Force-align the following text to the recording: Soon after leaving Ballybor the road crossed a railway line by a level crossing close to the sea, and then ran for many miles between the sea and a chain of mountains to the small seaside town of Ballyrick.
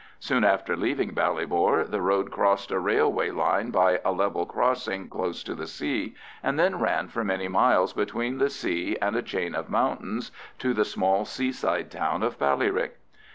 Soon 0.19 0.43
after 0.43 0.75
leaving 0.75 1.11
Ballybor 1.13 1.87
the 1.87 2.01
road 2.01 2.31
crossed 2.31 2.71
a 2.71 2.79
railway 2.79 3.29
line 3.29 3.69
by 3.69 3.99
a 4.03 4.11
level 4.11 4.47
crossing 4.47 5.07
close 5.07 5.43
to 5.43 5.53
the 5.53 5.67
sea, 5.67 6.15
and 6.41 6.57
then 6.57 6.79
ran 6.79 7.07
for 7.07 7.23
many 7.23 7.47
miles 7.47 7.93
between 7.93 8.39
the 8.39 8.49
sea 8.49 8.97
and 8.99 9.15
a 9.15 9.21
chain 9.21 9.53
of 9.53 9.69
mountains 9.69 10.31
to 10.57 10.73
the 10.73 10.85
small 10.85 11.23
seaside 11.23 11.91
town 11.91 12.23
of 12.23 12.39
Ballyrick. 12.39 12.93